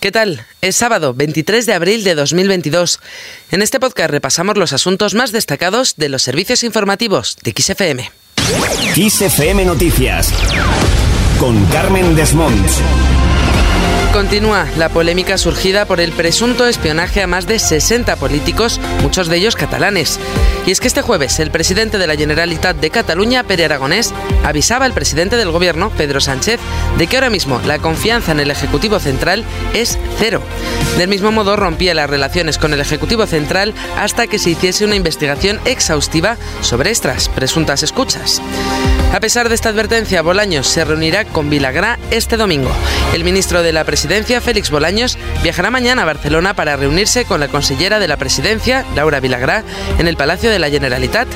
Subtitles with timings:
[0.00, 0.46] ¿Qué tal?
[0.62, 3.00] Es sábado 23 de abril de 2022.
[3.50, 8.10] En este podcast repasamos los asuntos más destacados de los servicios informativos de XFM.
[8.94, 10.32] XFM Noticias
[11.38, 12.80] con Carmen Desmonts.
[14.12, 19.36] Continúa la polémica surgida por el presunto espionaje a más de 60 políticos, muchos de
[19.36, 20.18] ellos catalanes.
[20.66, 24.12] Y es que este jueves el presidente de la Generalitat de Cataluña, Pere Aragonés,
[24.44, 26.58] avisaba al presidente del gobierno, Pedro Sánchez,
[26.98, 29.44] de que ahora mismo la confianza en el Ejecutivo Central
[29.74, 30.42] es cero.
[30.98, 34.96] Del mismo modo rompía las relaciones con el Ejecutivo Central hasta que se hiciese una
[34.96, 38.42] investigación exhaustiva sobre estas presuntas escuchas.
[39.12, 42.70] A pesar de esta advertencia, Bolaños se reunirá con Vilagrá este domingo.
[43.12, 47.48] El ministro de la Presidencia, Félix Bolaños, viajará mañana a Barcelona para reunirse con la
[47.48, 49.64] consellera de la Presidencia, Laura Vilagrá,
[49.98, 51.26] en el Palacio de la Generalitat.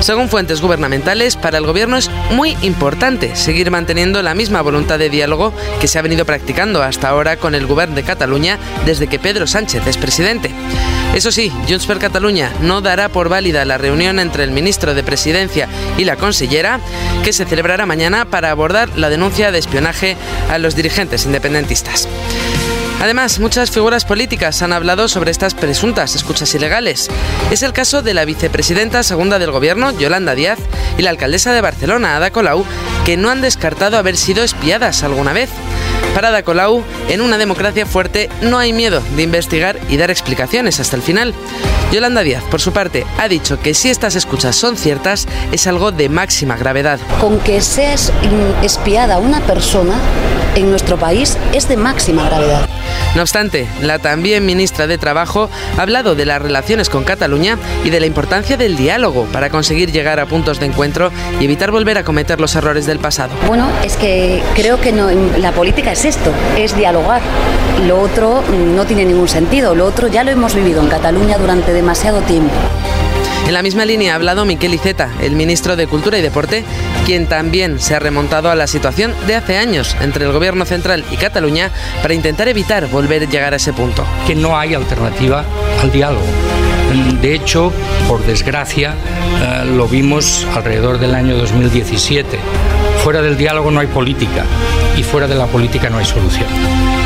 [0.00, 5.10] Según fuentes gubernamentales, para el gobierno es muy importante seguir manteniendo la misma voluntad de
[5.10, 9.18] diálogo que se ha venido practicando hasta ahora con el gobierno de Cataluña desde que
[9.18, 10.50] Pedro Sánchez es presidente.
[11.14, 15.02] Eso sí, Junts per Catalunya no dará por válida la reunión entre el ministro de
[15.02, 16.80] Presidencia y la consellera,
[17.24, 20.16] que se celebrará mañana para abordar la denuncia de espionaje
[20.48, 22.08] a los dirigentes independentistas.
[23.00, 27.08] Además, muchas figuras políticas han hablado sobre estas presuntas escuchas ilegales.
[27.50, 30.58] Es el caso de la vicepresidenta segunda del gobierno, Yolanda Díaz,
[30.98, 32.64] y la alcaldesa de Barcelona, Ada Colau,
[33.06, 35.48] que no han descartado haber sido espiadas alguna vez.
[36.14, 40.80] Para Ada Colau, en una democracia fuerte no hay miedo de investigar y dar explicaciones
[40.80, 41.34] hasta el final.
[41.92, 45.92] Yolanda Díaz, por su parte, ha dicho que si estas escuchas son ciertas, es algo
[45.92, 46.98] de máxima gravedad.
[47.20, 48.12] Con que seas
[48.62, 49.94] espiada una persona
[50.56, 52.68] en nuestro país es de máxima gravedad.
[53.14, 57.90] No obstante, la también ministra de Trabajo ha hablado de las relaciones con Cataluña y
[57.90, 61.98] de la importancia del diálogo para conseguir llegar a puntos de encuentro y evitar volver
[61.98, 63.32] a cometer los errores del pasado.
[63.48, 67.20] Bueno, es que creo que no, la política es esto, es dialogar.
[67.86, 68.42] Lo otro
[68.74, 72.54] no tiene ningún sentido, lo otro ya lo hemos vivido en Cataluña durante demasiado tiempo.
[73.46, 76.64] En la misma línea ha hablado Miquel Iceta, el ministro de Cultura y Deporte,
[77.04, 81.04] quien también se ha remontado a la situación de hace años entre el Gobierno central
[81.10, 84.04] y Cataluña para intentar evitar volver a llegar a ese punto.
[84.26, 85.44] Que no hay alternativa
[85.82, 86.26] al diálogo.
[87.20, 87.72] De hecho,
[88.08, 88.94] por desgracia,
[89.42, 92.38] eh, lo vimos alrededor del año 2017.
[93.02, 94.44] Fuera del diálogo no hay política
[94.96, 96.46] y fuera de la política no hay solución.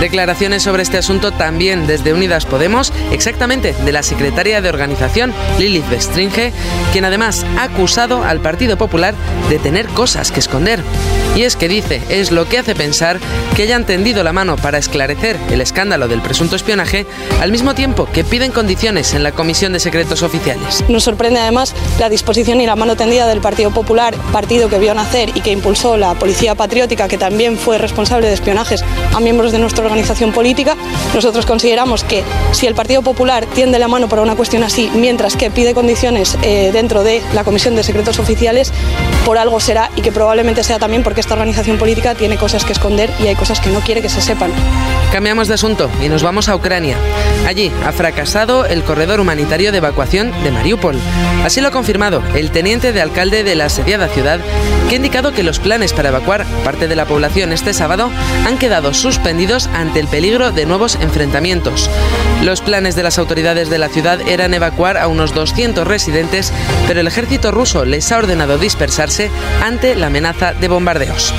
[0.00, 5.88] Declaraciones sobre este asunto también desde Unidas Podemos, exactamente de la secretaria de organización, Lilith
[5.88, 6.52] Bestringe,
[6.92, 9.14] quien además ha acusado al Partido Popular
[9.48, 10.82] de tener cosas que esconder.
[11.36, 13.18] Y es que dice, es lo que hace pensar
[13.56, 17.06] que hayan tendido la mano para esclarecer el escándalo del presunto espionaje,
[17.40, 20.84] al mismo tiempo que piden condiciones en la Comisión de Secretos Oficiales.
[20.88, 24.94] Nos sorprende además la disposición y la mano tendida del Partido Popular, partido que vio
[24.94, 29.50] nacer y que impulsó la Policía Patriótica, que también fue responsable de espionajes a miembros
[29.50, 30.76] de nuestra organización política.
[31.14, 35.36] Nosotros consideramos que si el Partido Popular tiende la mano para una cuestión así, mientras
[35.36, 38.74] que pide condiciones eh, dentro de la Comisión de Secretos Oficiales,
[39.24, 42.74] por algo será y que probablemente sea también porque esta organización política tiene cosas que
[42.74, 44.52] esconder y hay cosas que no quiere que se sepan.
[45.12, 46.98] Cambiamos de asunto y nos vamos a Ucrania.
[47.46, 50.96] Allí ha fracasado el corredor humanitario de evacuación de Mariupol.
[51.42, 54.40] Así lo ha confirmado el teniente de alcalde de la asediada ciudad,
[54.88, 58.10] que ha indicado que los planes para evacuar parte de la población este sábado
[58.46, 61.90] han quedado suspendidos ante el peligro de nuevos enfrentamientos.
[62.42, 66.52] Los planes de las autoridades de la ciudad eran evacuar a unos 200 residentes,
[66.86, 69.30] pero el ejército ruso les ha ordenado dispersarse
[69.62, 71.34] ante la amenaza de bombardeos.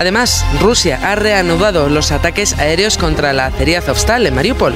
[0.00, 4.72] Además, Rusia ha reanudado los ataques aéreos contra la acería Azovstal en Mariupol.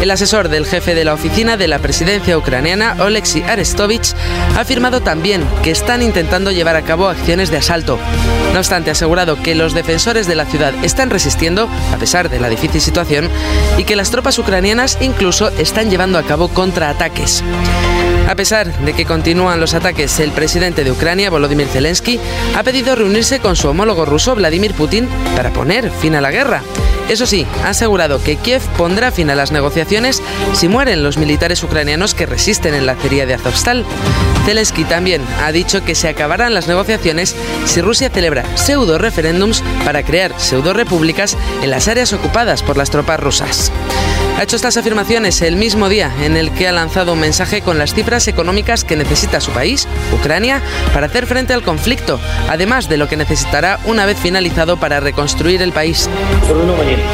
[0.00, 4.14] El asesor del jefe de la oficina de la presidencia ucraniana, Oleksiy Arestovich,
[4.56, 7.98] ha afirmado también que están intentando llevar a cabo acciones de asalto.
[8.52, 12.38] No obstante, ha asegurado que los defensores de la ciudad están resistiendo, a pesar de
[12.38, 13.28] la difícil situación,
[13.76, 17.42] y que las tropas ucranianas incluso están llevando a cabo contraataques.
[18.28, 22.20] A pesar de que continúan los ataques, el presidente de Ucrania, Volodymyr Zelensky,
[22.56, 26.62] ha pedido reunirse con su homólogo ruso, Vladimir Putin, para poner fin a la guerra.
[27.10, 30.22] Eso sí, ha asegurado que Kiev pondrá fin a las negociaciones
[30.52, 33.84] si mueren los militares ucranianos que resisten en la acería de Azovstal.
[34.46, 37.34] Zelensky también ha dicho que se acabarán las negociaciones
[37.64, 42.90] si Rusia celebra pseudo referéndums para crear pseudo repúblicas en las áreas ocupadas por las
[42.90, 43.72] tropas rusas.
[44.38, 47.76] Ha hecho estas afirmaciones el mismo día en el que ha lanzado un mensaje con
[47.76, 50.62] las cifras económicas que necesita su país, Ucrania,
[50.94, 52.18] para hacer frente al conflicto,
[52.48, 56.08] además de lo que necesitará una vez finalizado para reconstruir el país.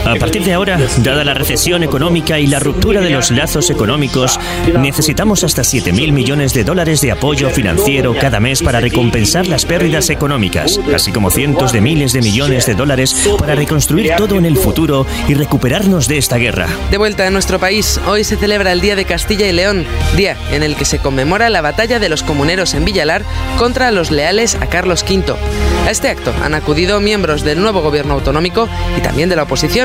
[0.05, 4.39] A partir de ahora, dada la recesión económica y la ruptura de los lazos económicos,
[4.79, 10.09] necesitamos hasta 7.000 millones de dólares de apoyo financiero cada mes para recompensar las pérdidas
[10.11, 14.57] económicas, así como cientos de miles de millones de dólares para reconstruir todo en el
[14.57, 16.69] futuro y recuperarnos de esta guerra.
[16.91, 19.85] De vuelta a nuestro país, hoy se celebra el Día de Castilla y León,
[20.17, 23.23] día en el que se conmemora la batalla de los comuneros en Villalar
[23.59, 25.35] contra los leales a Carlos V.
[25.87, 29.76] A este acto han acudido miembros del nuevo gobierno autonómico y también de la oposición.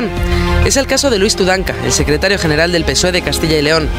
[0.64, 3.90] Es el caso de Luis Tudanca, el secretario general del PSOE de Castilla y León.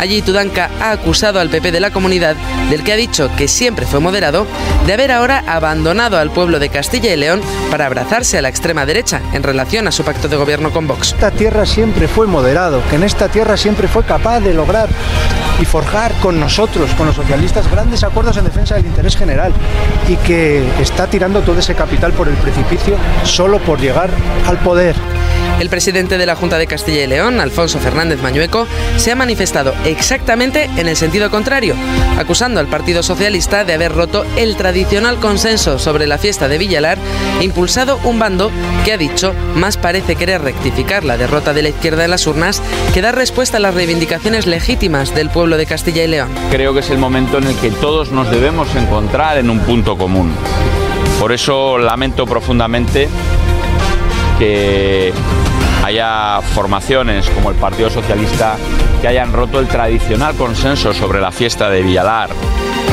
[0.00, 2.36] Allí Tudanca ha acusado al PP de la comunidad,
[2.70, 4.46] del que ha dicho que siempre fue moderado,
[4.86, 8.86] de haber ahora abandonado al pueblo de Castilla y León para abrazarse a la extrema
[8.86, 11.12] derecha en relación a su pacto de gobierno con Vox.
[11.12, 14.88] Esta tierra siempre fue moderado, que en esta tierra siempre fue capaz de lograr
[15.60, 19.52] y forjar con nosotros, con los socialistas, grandes acuerdos en defensa del interés general
[20.08, 24.08] y que está tirando todo ese capital por el precipicio solo por llegar
[24.46, 24.96] al poder.
[25.60, 28.66] El presidente de la Junta de Castilla y León, Alfonso Fernández Mañueco,
[28.96, 31.74] se ha manifestado exactamente en el sentido contrario,
[32.18, 36.98] acusando al Partido Socialista de haber roto el tradicional consenso sobre la fiesta de Villalar
[37.40, 38.50] impulsado un bando
[38.84, 42.62] que ha dicho más parece querer rectificar la derrota de la izquierda en las urnas
[42.92, 46.28] que dar respuesta a las reivindicaciones legítimas del pueblo de Castilla y León.
[46.50, 49.96] Creo que es el momento en el que todos nos debemos encontrar en un punto
[49.96, 50.34] común.
[51.18, 53.08] Por eso lamento profundamente
[54.38, 55.12] que
[55.84, 58.56] haya formaciones como el Partido Socialista
[59.00, 62.30] que hayan roto el tradicional consenso sobre la fiesta de Villalar.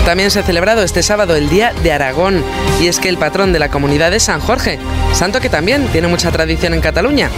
[0.05, 2.43] También se ha celebrado este sábado el Día de Aragón,
[2.81, 4.77] y es que el patrón de la comunidad es San Jorge,
[5.13, 7.29] santo que también tiene mucha tradición en Cataluña.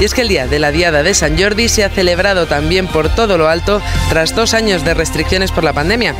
[0.00, 2.86] Y es que el Día de la Diada de San Jordi se ha celebrado también
[2.86, 6.14] por todo lo alto tras dos años de restricciones por la pandemia.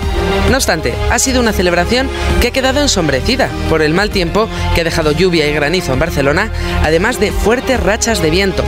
[0.51, 2.11] No obstante, ha sido una celebración
[2.41, 6.01] que ha quedado ensombrecida por el mal tiempo que ha dejado lluvia y granizo en
[6.01, 6.51] Barcelona,
[6.83, 8.65] además de fuertes rachas de viento.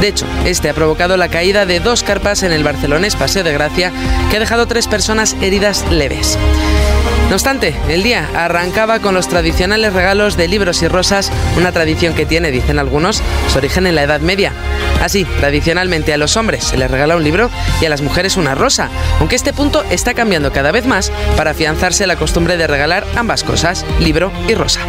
[0.00, 3.52] De hecho, este ha provocado la caída de dos carpas en el barcelonés Paseo de
[3.52, 3.92] Gracia,
[4.30, 6.38] que ha dejado tres personas heridas leves.
[7.28, 12.14] No obstante, el día arrancaba con los tradicionales regalos de libros y rosas, una tradición
[12.14, 14.52] que tiene, dicen algunos, su origen en la Edad Media.
[15.02, 17.50] Así, tradicionalmente a los hombres se les regala un libro
[17.80, 18.88] y a las mujeres una rosa,
[19.18, 23.42] aunque este punto está cambiando cada vez más para afianzarse la costumbre de regalar ambas
[23.42, 24.80] cosas, libro y rosa.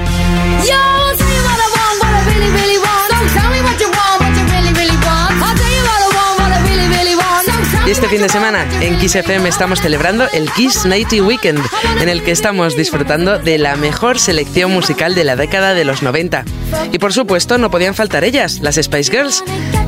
[7.88, 11.62] Y este fin de semana en Kiss FM estamos celebrando el Kiss Nighty Weekend,
[12.01, 16.04] en el que estamos disfrutando de la mejor selección musical de la década de los
[16.04, 16.44] 90.
[16.92, 19.42] Y por supuesto no podían faltar ellas, las Spice Girls.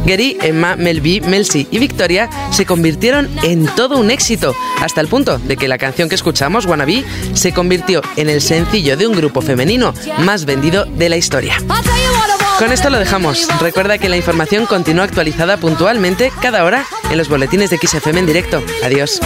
[0.06, 5.38] Gary, Emma, Melby, Melcy y Victoria se convirtieron en todo un éxito, hasta el punto
[5.38, 7.04] de que la canción que escuchamos, Wannabe,
[7.34, 11.58] se convirtió en el sencillo de un grupo femenino más vendido de la historia.
[12.60, 13.48] Con esto lo dejamos.
[13.62, 18.26] Recuerda que la información continúa actualizada puntualmente cada hora en los boletines de XFM en
[18.26, 18.62] directo.
[18.84, 19.22] Adiós.